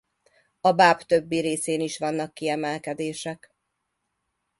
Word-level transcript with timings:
A 0.61 0.71
báb 0.71 1.01
többi 1.01 1.39
részén 1.39 1.79
is 1.79 1.97
vannak 1.97 2.33
kiemelkedések. 2.33 3.51